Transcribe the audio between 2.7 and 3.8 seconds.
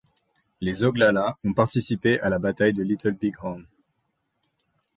de Little Bighorn.